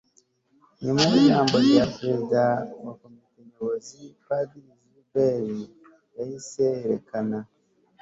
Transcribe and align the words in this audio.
nyuma 0.83 1.01
y'ijambo 1.11 1.55
rya 1.65 1.83
perezida 1.95 2.41
wa 2.83 2.93
komite 2.99 3.39
nyobozi, 3.47 4.01
padiri 4.25 4.71
gilbert 4.81 5.55
yahise 6.17 6.61
yerekana 6.79 7.37